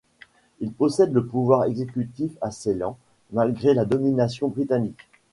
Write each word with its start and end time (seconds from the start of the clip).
Il 0.61 0.71
possède 0.71 1.13
le 1.13 1.23
pouvoir 1.23 1.65
exécutif 1.65 2.31
à 2.41 2.49
Ceylan, 2.49 2.97
malgré 3.33 3.75
la 3.75 3.85
domination 3.85 4.47
britannique. 4.47 5.07